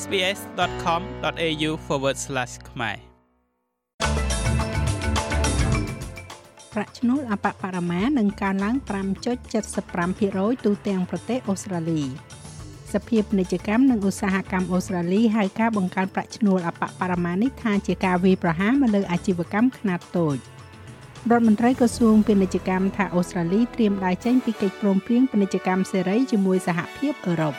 [0.00, 1.70] sbs.com.au/
[2.70, 2.96] ខ្មែរ
[6.74, 8.76] ប្រាក់ឈ្នួលអបបរមានឹងកើនឡើង
[9.50, 12.02] 5.75%ទូទាំងប្រទេសអូស្ត្រាលី
[12.92, 20.36] សភាពាណិជ្ជកម្មនិងឧស្សាហកម្មអូស្ត្រាលីហៅការបង្កើនប្រាក់ឈ្នួលអបបរមានេះថាជាការវាយប្រហារមកលើអាជីវកម្មខ្នាតតូច
[21.30, 27.54] រដ្ឋមន្ត្រីក្រសួងពាណិជ្ជកម្មថាអូស្ត្រាលីត្រៀមដើរចេញពីកិច្ចព្រមព្រៀងពាណិជ្ជកម្មសេរីជាមួយសហភាពអឺរ៉ុប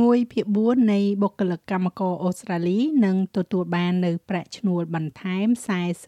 [0.00, 5.46] 1ភាគ4នៃបុគ្គលិកកម្មករអូស្ត្រាលីនឹងទទួលបាននៅប្រាក់ឈ្នួលបន្ថែម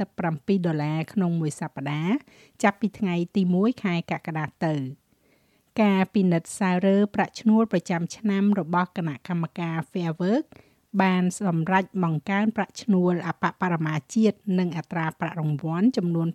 [0.02, 2.16] 47ដុល្លារក្នុងមួយសប្តាហ៍
[2.62, 4.74] ចាប់ពីថ្ងៃទី1ខែកក្កដាទៅ
[5.82, 10.46] ការពិនិត្យសាររើប្រាក់ឈ្នួលប្រចាំឆ្នាំរបស់គណៈកម្មការ Fair Work
[11.02, 16.28] បានសម្រេចបង្កើនប្រាក់ឈ្នួលអបបរមាជាតិនិងអត្រាប្រាក់រង្វាន់ចំនួន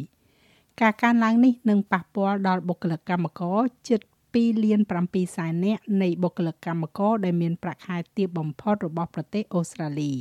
[0.00, 4.00] 5.75%ការកើនឡើងនេះនឹងប៉ះពាល់ដល់បុគ្គលិកកម្មករជិត
[4.36, 10.18] 2លាន7សែននាក់នៃបុគ្គលិកកម្មករដែលមានប្រាក់ខែទាបបំផុតរបស់ប្រទេសអូស្ត្រាលីរ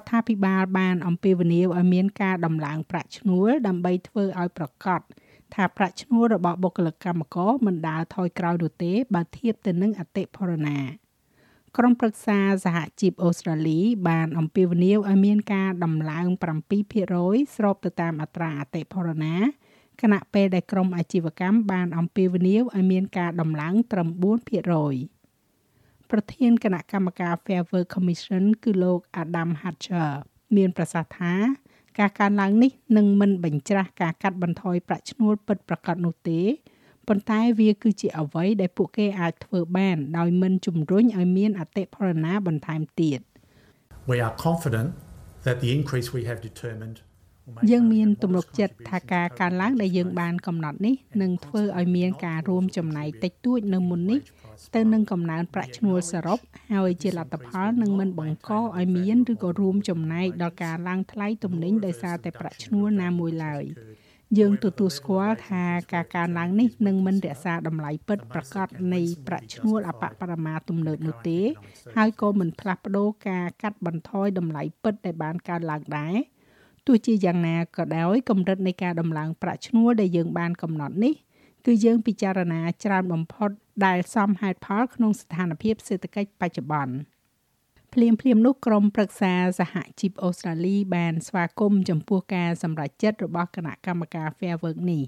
[0.00, 5.00] ដ្ឋាភិបាលបានអំពាវនាវឲ្យមានការដំឡើងប្រាក់ឈ្នួលដើម្បីធ្វើឲ្យប្រកាស
[5.54, 10.78] ថាប្រាក់ឈ្នួលរបស់បុគ្គលិកកម្មករមិនដើរថយក្រោយនោះទេបើធៀបទៅនឹងអតិផរណា
[11.76, 16.26] ក្រុមប្រឹក្សាសហជីពអូស្ត្រាលី បានអំពាវនាវឲ្យមានការដំឡើង
[16.90, 19.34] 7%ស្របទៅតាមអត្រាអតិផរណា
[20.02, 24.14] ខណៈពេលដែលក្រមអាជីវកម្មបានអំពាវនាវឲ្យមានការដំឡើងត្រឹម4%
[26.10, 30.10] ប្រធានគណៈកម្មការ Fair Work Commission គឺលោក Adam Hatcher
[30.56, 31.32] មានប្រសាសន៍ថា
[31.98, 36.40] ការកើនឡើងនេះនឹងមិនបញ្ច្រាស់ការកាត់បន្ថយប្រាក់ឈ្នួលពិតប្រាកដនោះទេ
[37.08, 43.20] ប៉ុន្តែវាគឺជាអ្វីដែលពួកគេអាចធ្វើបានដោយមិនជំរុញឲ្យមានអតិផរណាបន្ថែមទៀត
[44.10, 44.88] We are confident
[45.46, 46.98] that the increase we have determined
[47.70, 54.20] យើងមានទំនុកចិត្តថាការកើនឡើងដែលយើងបានកំណត់នេះនឹងធ្វើឲ្យមានការរួមចំណែកតិចតួចនៅមុននេះ
[54.74, 56.38] ទៅនឹងកំណើនប្រាក់ឈ្នួលសរុប
[56.72, 63.64] ហើយជាលទ្ធផលនឹងមិនបង្កឲ្យមានឬក៏រួមចំណែកដល់ការឡើងថ្លៃទំនិញដោយសារតែប្រាក់ឈ្នួលណាមួយឡើយ
[64.38, 71.40] យើងទទួលស្គាល់ថាការកើនឡើងនេះនឹងមិនរក្សាតម្លៃពិតប្រាកដនៃប្រាក់ឈ្នួលអបបរមាទំនើបនោះទេ
[71.96, 76.16] ហើយក៏មិនផ្លាស់ប្ដូរការកាត់បន្ថយតម្លៃពិតដែលបានកើនឡើងដែរ
[76.88, 81.14] ទោះជាយ៉ាងណាក៏ដោយកម្រិតនៃការដំឡើងប្រាក់ឈ្នួលដែលយើងបានកំណត់នេះ
[81.66, 83.50] គឺយើងពិចារណាច្រើនបំផុត
[83.86, 86.94] ដែលសមហេតុផលក្នុងស្ថានភាពសេដ្ឋកិច្ចបច្ចុប្បន្ន
[87.94, 95.04] ភ្លាមភ្លាមនោះក្រុមប្រឹក្សាសហជីពអូស្ត្រាលីបានស្វាគមន៍ចំពោះការសម្រេចចិត្តរបស់គណៈកម្មការ Fair Work នេះ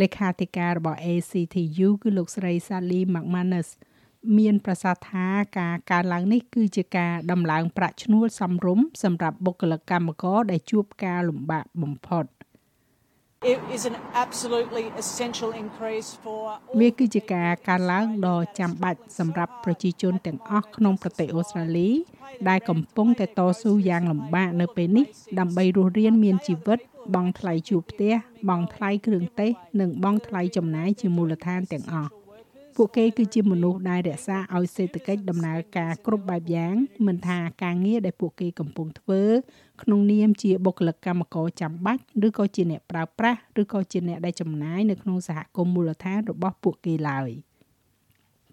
[0.00, 3.68] លេខាធិការរបស់ ACTU គឺលោកស្រី Sally McManus
[4.38, 5.26] មានប្រសាសន៍ថា
[5.58, 12.26] ការកើនឡើងនេះគឺជាការដំឡើងប្រាក់ឈ្នួលសមរម្យសម្រាប់បុគ្គលិកកម្មករដែលជួបការលំបាកបំផុត
[13.54, 16.42] It is an absolutely essential increase for
[16.80, 21.90] វាគឺជាការកើនឡើងដ៏ចាំបាច់សម្រាប់ប្រជាជនទាំងអស់ក្នុងប្រទេសអូស្ត្រាលី
[22.48, 25.06] ដែលកំពុងតែតស៊ូយ៉ាងលំបាកនៅពេលនេះ
[25.38, 26.78] ដើម្បីរស់រានមានជីវិត
[27.14, 28.14] បង់ថ្លៃជួលផ្ទះ
[28.48, 32.10] បង់ថ្លៃគ្រឿងទេសនិងបង់ថ្លៃចំណាយជាមូលដ្ឋានទាំងអស់
[32.76, 36.74] ពួកគេគឺជាមនុស្សដែលរក្សាឲ្យសេដ្ឋកិច្ចដំណើរការគ្រប់បែបយ៉ាង
[37.06, 39.22] មិនថាការងារដែលពួកគេកំពុងធ្វើ
[39.82, 47.30] ក្នុងនាមជាបុគ្គលិកកម្មករចាំបាច់ឬក៏ជាអ្នកប្រើប្រាស់ឬក៏ជាអ្នកដែលចំណាយនៅក្នុងសហគមន៍មូលដ្ឋានរបស់ពួកគេឡើយ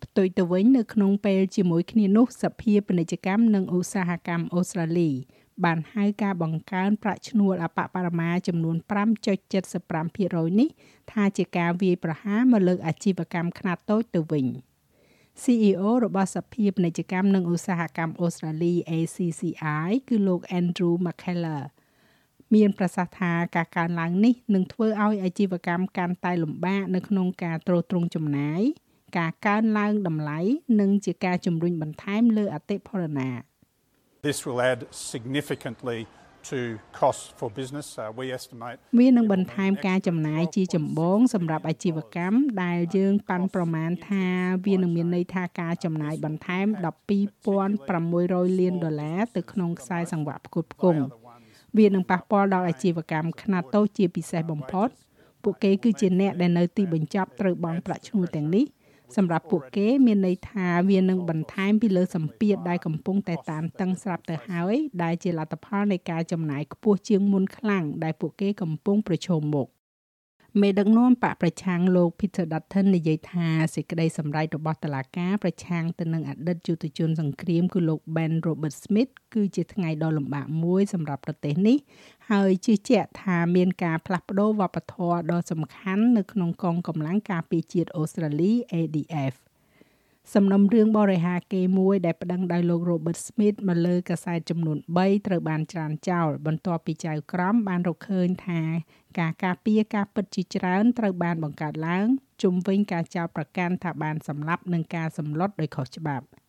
[0.04, 5.12] ផ្ទុយទៅវិញនៅក្នុងពេលជាមួយគ្នានោះសភាពាណិជ្ជកម្មនិងឧស្សាហកម្មអូស្ត្រាលី
[5.66, 8.76] បានហៅការបង្កើនប្រាក់ឈ្នួលអបបរមាចំនួន
[9.48, 10.70] 5.75%នេះ
[11.12, 14.48] ថាជាការវាយប្រហារមកលើអាជីវកម្មខ្នាតតូចទៅវិញ
[15.44, 21.64] CEO របស់សភាពាណិជ្ជកម្មនិងឧស្សាហកម្មអូស្ត្រាលី ACCI គឺលោក Andrew McKellar
[22.54, 28.62] មានប្រសាសន៍ថាការកើនឡើងនេះនឹងធ្វើឲ្យអាជីវកម្មកាន់តែលំបាកនៅក្នុងការទ្រទ្រង់ចំណាយ
[29.18, 30.40] ការកើនឡើងតម្លៃ
[30.80, 33.30] និងជាការជំរុញបន្ថែមលើអតិផរណា
[34.28, 36.08] This will add significantly
[36.44, 44.26] to costs for business uh, we estimate វានឹងបន្ថែមការចំណាយជាចម្បងសម្រាប់អាជីវកម្មដែលយើងប៉ាន់ប្រមាណថា
[44.66, 46.66] វានឹងមានន័យថាការចំណាយបន្ថែម
[47.44, 51.02] 12,600លានដុល្លារទៅក្នុងខ្សែសង្វាក់ផ្គត់ផ្គង់
[51.78, 54.90] វានឹងប៉ះពាល់ដល់អាជីវកម្មខ្នាតតូចជាពិសេសបំផុត
[55.44, 58.66] ពួកគេគឺជាអ្នកដែលនៅទីបញ្ចប់ត្រូវបង់ប្រាក់ឈ្នួលទាំងនេះ
[59.16, 69.68] សម្រាប់ពួកគេមានន័យថាវានឹងបន្ថែមពីលើសម្ពាធដែលកំពុងតែតានតឹងស្រាប់ទៅហើយដែលជាលទ្ធផលនៃការចំណាយខ្ពស់ជាងមុនខ្លាំងដែលពួកគេកំពុងប្រឈមមុខ
[70.60, 81.78] មេដឹកនាំបកប្រឆាំងលោក Peter Dutton និយាយថាសេចក្តីសម្រេចរបស់តុលាការប្រឆាំងទៅនឹងអតីតយុទ្ធជនសង្គ្រាមគឺលោក Ben Robert Smith គឺជាថ្ងៃដ៏លំបាកមួយសម្រាប់ប្រទេសនេះ
[82.32, 89.36] ហើយជឿជាក់ថាមានការផ្លាស់ប្ដូរវប្បធម៌ដ៏សំខាន់នៅក្នុងកងកម្លាំងការពារជាតិអូស្ត្រាលី ADF
[90.36, 98.62] ។សំណុំរឿងបរិហាគេមួយដែលប្តឹងដោយលោក Robert Smith មកលើកាសែតចំនួន3ត្រូវបានច្រានចោលបន្ទាប់ពីចៅក្រមបានរកឃើញថា
[99.20, 102.08] ការការពារការពិតជាច្រើនត្រូវបានបង្កើតឡើង
[102.44, 106.26] ជុំវិញការចោទប្រកាន់ថាបានសម្លាប់និងការសម្លុតដោយខុសច្បាប់។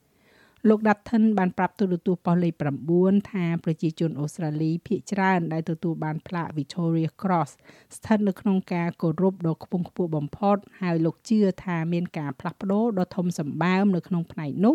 [0.68, 2.54] លោក Dutton បានប្រាប់ទូរទស្សន៍ប៉ុស្តិ៍លេខ
[2.92, 7.50] 9ថាប្រជាជនអូស្ត្រាលីភាគច្រើនដែលទទួលបានផ្លាក Victoria Cross
[7.96, 14.74] ស្ថិតនៅក្នុងការគោរពដ៏ខ្ពង់ខ្ពស់បំផុតហើយលោកជឿថាមានការផ្លាស់ប្ដូរដ៏ធំសម្បើមនៅក្នុងផ្នែកនោះ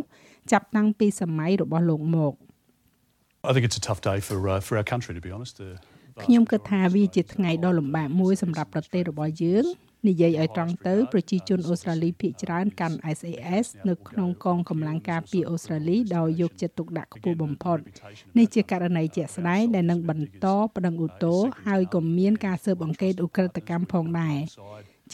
[0.51, 2.33] ចាប់តាំងពីសម័យរបស់លោកមក
[3.49, 5.55] I think it's a tough day for uh, for our country to be honest.
[6.23, 9.65] ខ្ញុំគិតថាវាជាថ្ងៃដ៏លំបាកមួយសម្រាប់ប្រទេសរបស់យើង
[10.07, 17.77] និយាយឲ្យត្រង់ទៅប្រជាជនអូស្ត្រាលីភាគច្រើនកាន់ SAS នៅក្នុងកងកម្លាំងការពារអូស្ត្រាលីដោយយកចិត្តទុកដាក់ខ្ពស់បំផុត
[18.37, 24.37] នេះជាករណីជាក់ស្ដែងដែលនឹងបន្តប្តឹងឧទ្ធរណ៍ហើយក៏មានការស៊ើបអង្កេតឧក្រិដ្ឋកម្មផងដែរ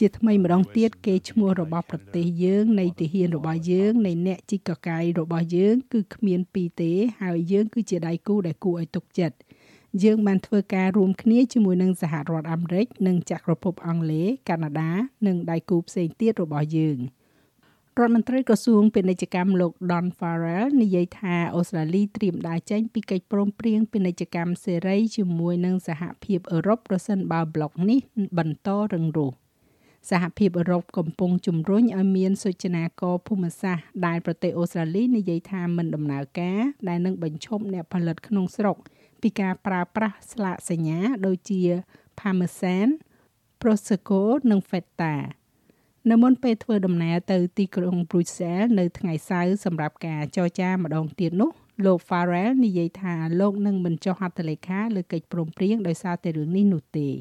[0.00, 6.92] ជាថ្មីម្ដងទៀតគេឈ្មោះរបស់ប្រទេសយើងនៃទាហានរបស់យើងនៃអ្នកជីកកកាយរបស់យើង គឺគ្មានពីរទេ
[7.22, 9.36] ហើយយើងគឺជាដៃគូដែលគួរឲ្យទុកចិត្ត
[10.02, 14.92] យើងបានធ្វើការរួមគ្នាជាមួយនឹងសហរដ្ឋអាមេរិកនិងចក្រភពអង់គ្លេសកាណាដា
[15.26, 16.98] និងដៃគូផ្សេងទៀតរបស់យើង
[17.98, 28.00] រដ្ឋមន្ត្រីក្រសួងពាណិជ្ជកម្មលោក Don Farrell និយាយថាអូស្ត្រាលីត្រៀមដើរចេញពីកិច្ចព្រមព្រៀងពាណិជ្ជកម្មសេរីជាមួយនឹងសហភាពអឺរ៉ុបប្រសិនបើប្លុកនេះ
[28.38, 29.32] បន្តរឹងរូស
[30.10, 38.76] សហភាពអឺរ៉ុបកំពុងជំរុញឲ្យមានសុចនាករភូមិសាស្ត្រដែលប្រទេសអូស្ត្រាលីនិយាយថាមិនដំណើរការដែលនឹងបញ្ឈប់អ្នកផលិតក្នុងស្រុក
[39.24, 41.60] ពីការប្រើប្រាស់ស្លាកសញ្ញាដូចជា
[42.18, 42.88] Parmesan,
[43.60, 45.14] Prosecco និង Feta
[46.10, 51.50] នៅមុនពេលធ្វើដំណើរទៅទីក្រុង Brussels នៅថ្ងៃសៅរ៍សម្រាប់ការចរចាម្ដងទៀតនោះ
[51.84, 57.08] លោក Farrell និយាយថាលោកនឹងមិនចុះហត្ថលេខាលើកិច្ចព្រមព្រៀងដោយសារតែរឿងនេះនោះទេ។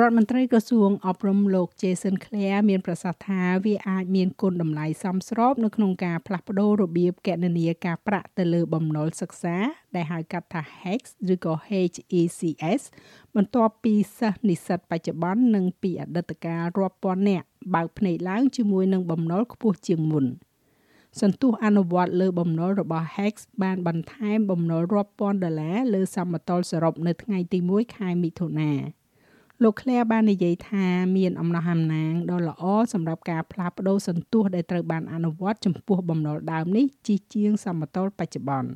[0.00, 9.56] រដ្ឋមន្ត្រីក្រសួងអប់រំលោក Jason Clare មានប្រសាសន៍ថាវាអាចមានគុណតម្លៃសមស្របនៅក្នុងការផ្លាស់ប្ដូររបៀបគណនាការប្រាក់ទៅលើបំណុលសិក្សា
[9.94, 11.02] ដែលហៅកាត់ថា HEX
[11.32, 12.82] ឬក៏ HECS
[13.34, 20.26] បន្ទាប់ពីសិស្សនិស្សិតបច្ចុប្បន្ននិងពីអតីតកាលរាប់ពាន់នាក់បើកភ្នែកឡើងជាមួយនឹងបំណុលខ្ពស់ជាងមុន
[21.20, 28.72] សន្ទុះអនុវត្តលើបំណុលរបស់ Hex បានបន្ថែមបំណុលរាប់ពាន់ដុល្លារលើសមតុល្យសរុបនៅថ្ងៃទី1ខែមិថុនា
[29.62, 30.86] លោកឃ្លែបាននិយាយថា
[31.16, 38.70] មានអំណះអំណាងដ៏ល្អសម្រាប់ការផ្លាស់ប្ដូរសន្ទុះដែលត្រូវបានអនុវត្តចំពោះបំណុលដើមនេះជាជាងសមតុល្យបច្ចុប្បន្ន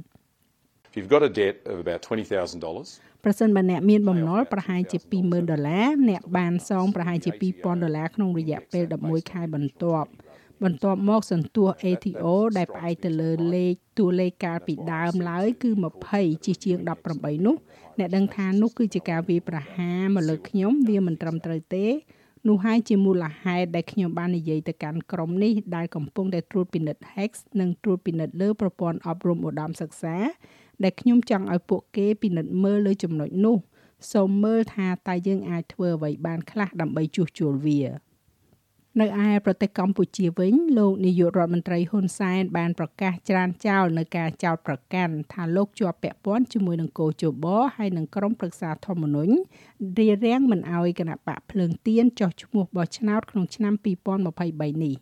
[0.88, 10.08] If you've got a debt of about $20,000 ប្រសិនបើអ្នកមានបំណុលប្រហែលជា20,000ដុល្លារអ្នកបានសងប្រហែលជា2000ដុល្លារក្នុងរយៈពេល11ខែបន្ទាប់
[10.64, 12.26] បន្ទាប់មកសន្ទុះ ATO
[12.56, 15.70] ដែលផ្អែកទៅលើលេខតួលេខកាលពីដើមឡើយគឺ
[16.06, 16.76] 20ជាជាង
[17.12, 17.56] 18នោះ
[17.98, 21.86] អ្នកដឹងថានោះគឺជាការវាយប្រហារមកលើខ្ញុំវាមិនត្រឹមត្រូវទេ
[22.48, 27.30] នោះហើយជាមូលហេតុដែលខ្ញុំបាននិយាយទៅកាន់ក្រុមនេះដែលកំពុងតែត្រួតពិនិត្យ Hex
[27.60, 30.16] និងត្រួតពិនិត្យលើប្រព័ន្ធអប់រំឧត្តមសិក្សា
[30.82, 33.56] ដែលខ្ញុំចង់ឲ្យពួកគេពិនិត្យមើលលើចំណុចនោះ
[34.12, 37.80] សូមមើលថាតើយើងអាចធ្វើអ្វីបានខ្លះដើម្បីជួសជុលវា។
[38.98, 47.46] នៅឯប្រទេសកម្ពុជាវិញលោកនាយករដ្ឋមន្ត្រីហ៊ុនសែនបានប្រកាសច្រានចោលនៅការចោទប្រកាន់ថាលោកជាប់ពាក់ព័ន្ធជាមួយនឹងកោជប
[47.76, 49.32] ហើយនឹងក្រុមប្រឹក្សាធម្មនុញ្ញ
[49.98, 54.96] រារាំងមិនអោយគណៈបកភ្លើងទៀនចោះឈ្មោះបោះឆ្នោតក្នុងឆ្នាំ2023នេះ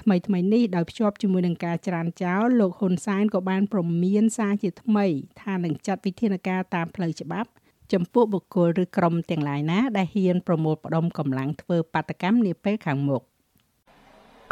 [0.00, 5.06] ថ្មីថ្មីនេះដោយភ្ជាប់ជាមួយនឹងការច្រានចោលលោកហ៊ុនសែនក៏បាន ប្រមានសារជាថ្មី
[5.42, 7.50] ថានឹងចាត់វិធានការតាមផ្លូវច្បាប់
[7.92, 13.22] ចំពោះបុគ្គលឬក្រុមទាំងឡាយណា ដែលហ៊ានប្រមូលផ្ដុំកម្លាំងធ្វើបាតកម្មនាពេលខាងមុខ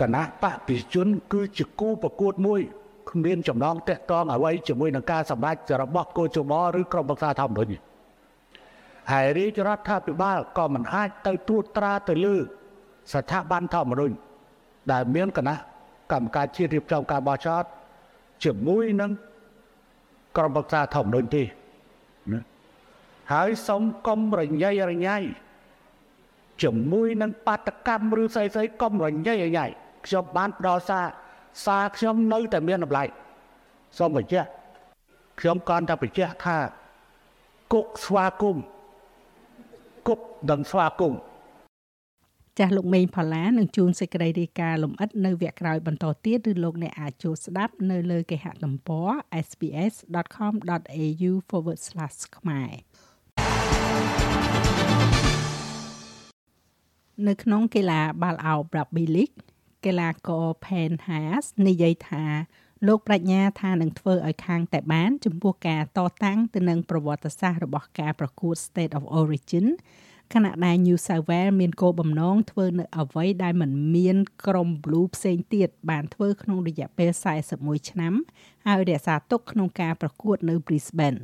[0.01, 2.61] គណៈបកពិជនគឺជាគូប្រកួតមួយ
[3.11, 7.75] គ្មានចំណងតាក់ទងអ្វីជាមួយនឹងការសម្រេចរបស់កោជមឬក្រុមប្រឹក្សាធម្មនុញ្ញ
[9.13, 12.37] ហើយរាជរដ្ឋាភិបាលក៏មិនអាចទៅត្រួតត្រាទៅលើ
[13.13, 14.15] ស្ថាប័នធម្មនុញ្ញ
[14.93, 15.57] ដែលមានគណៈ
[16.13, 17.65] កម្មការជាតិរៀបចំការបោះឆ្នោត
[18.45, 19.11] ជាមួយនឹង
[20.37, 21.43] ក្រុមប្រឹក្សាធម្មនុញ្ញទេ
[22.33, 22.54] ណា
[23.33, 25.19] ហើយសូមកុំរញ៉ៃរញ៉ៃ
[26.63, 29.67] ជាមួយនឹងបាតកម្មឬស្អីស្អីកុំរញ៉ៃរញ៉ៃ
[30.07, 31.07] ខ្ញុំបានផ្ដល់សារ
[31.65, 33.05] សារខ្ញុំនៅតែមានតម្លៃ
[33.99, 34.49] សូមបញ្ជាក់
[35.41, 36.59] ខ្ញុំ còn តែបញ្ជាក់ថា
[37.73, 38.65] គុកស្វាគមន៍
[40.09, 41.21] គុកដឹងស្វាគមន៍
[42.59, 49.09] ចាស់លោកមេងផល្លានឹងជួនសេចក្តីរាយការណ៍លំអិតនៅវគ្គក្រោយបន្តទៀតឬលោកអ្នកអាចចូលស្ដាប់នៅលើគេហទំព័រ
[49.47, 51.33] sbs.com.au/
[52.39, 52.73] ខ្មែរ
[57.29, 59.37] នៅក្នុងកីឡាបាល់ឱប Rugby League
[59.85, 62.25] កីឡាករ Penn Haas និយាយថា
[62.87, 69.67] លោកប្រាជ្ញាថានឹងធ្វើឲ្យខាងតែបាន ចំពោះការតតាំងទៅនឹងប្រវត្តិសាស្ត្ររបស់ការប្រកួត State of Origin
[70.35, 74.17] ខណៈដែល New South Wales មានគោលបំណងធ្វើនៅអ្វីដែលមិនមាន
[74.47, 77.11] ក្រុម Blue ផ្សេងទៀតបានធ្វើក្នុងរយៈពេល
[77.51, 78.15] 41ឆ្នាំ
[78.67, 81.21] ហើយរក្សាទុកក្នុងការប្រកួតនៅ Brisbane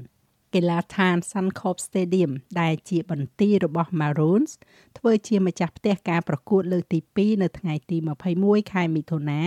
[0.54, 4.52] កីឡាដ្ឋាន Suncorp Stadium ដែលជាបន្ទាយរបស់ Maroons
[4.98, 7.96] ធ្វើជាម្ចាស់ផ្ទះការប្រកួតលើកទី2នៅថ្ងៃទី
[8.34, 9.42] 21ខែមិថុនា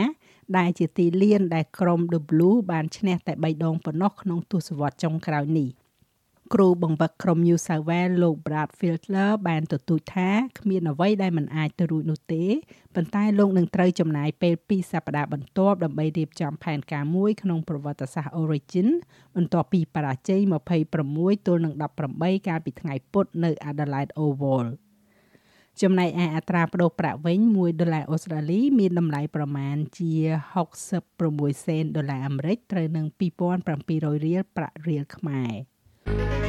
[0.58, 5.70] ដែលជាទីលានដែលក្រុម The Blue បានឈ្នះតែ3ដងប៉ុណ្ណោះក្នុងទសវត្សរ៍ចុងក្រោយនេះ
[6.54, 10.30] គ្រូបង្វឹកក្រុម New South Wales លោក Brad Fielder បានទទូចថា
[10.60, 12.44] គ្មានអ្វីដែលមិនអាចទៅរួចនោះទេ
[12.96, 18.88] ប៉ុន្តែលោកនឹងត្រូវចំណាយពេល2សប្តាហ៍បន្ទាប់ដើម្បីរៀបចំផែនការមួយក្នុងប្រវត្តិសាស្ត្រ Origin
[19.36, 20.42] បន្ទាប់ពីបរាជ័យ
[20.94, 21.74] 26ទល់នឹង
[22.12, 24.66] 18កាលពីថ្ងៃពុធនៅ Adelaide Oval
[25.82, 30.14] ចំណែកឯអត្រាប្តូរប្រាក់វិញ1ដុល្លារអូស្ត្រាលី មានតម្លៃប្រមាណជា
[30.92, 33.06] 66សេនដុល្លារអាមេរិកត្រូវនឹង
[33.62, 36.43] 2700រៀលប្រាក់រៀលខ្មែរ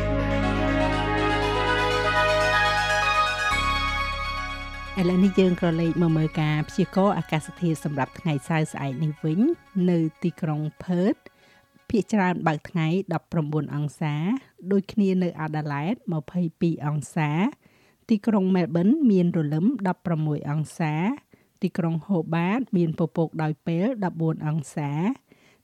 [5.04, 9.40] ឥឡូវនេះយើងក៏លេខមកមើលការព្យាករណ៍អាកាសធាតុសម្រាប់ថ្ងៃសៅរ៍ស្អែកនេះវិញ
[9.90, 11.22] នៅទីក្រុង Perth
[11.90, 12.86] ភាគច្រើនបើកថ្ងៃ
[13.30, 14.14] 19អង្សា
[14.72, 15.98] ដូចគ្នានៅ Adelaide
[16.42, 17.30] 22អង្សា
[18.10, 19.66] ទីក្រុង Melbourne មានរលឹម
[20.06, 20.94] 16អង្សា
[21.62, 24.90] ទីក្រុង Hobart មានពពកដោយពេល14អង្សា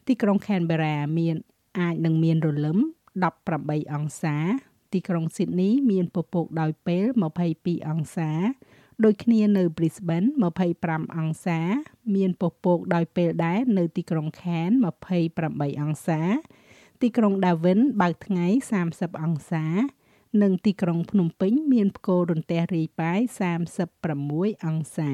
[0.07, 1.37] ទីក្រុង Canberra មាន
[1.79, 2.79] អាចនឹងមានរលឹម
[3.37, 4.37] 18អង្សា
[4.93, 7.05] ទីក្រុង Sydney មានពពកដោយពេល
[7.47, 8.33] 22អង្សា
[9.05, 10.29] ដូចគ្នានៅ Brisbane
[10.71, 11.61] 25អង្សា
[12.15, 14.77] មានពពកដោយពេលដែរនៅទីក្រុង Cairns
[15.29, 16.21] 28អង្សា
[17.03, 18.47] ទីក្រុង Darwin បើកថ្ងៃ
[18.85, 19.67] 30អង្សា
[20.43, 23.21] និងទីក្រុងភ្នំពេញ មានផ្គររន្ទះរាយប៉ាយ
[23.93, 25.13] 36អង្សា